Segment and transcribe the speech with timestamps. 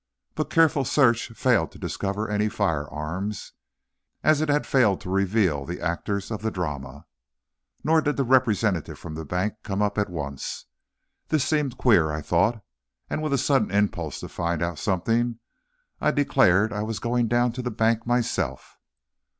[0.33, 3.53] But careful search failed to discover any firearms,
[4.23, 7.05] as it had failed to reveal the actors of the drama.
[7.83, 10.65] Nor did the representative from the bank come up at once.
[11.27, 12.63] This seemed queer, I thought,
[13.11, 15.37] and with a sudden impulse to find out something,
[15.99, 18.79] I declared I was going down to the bank myself.